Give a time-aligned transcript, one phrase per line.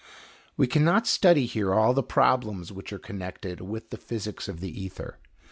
[0.57, 4.71] We cannot study here all the problems which are connected with the physics of the
[4.83, 5.19] ether.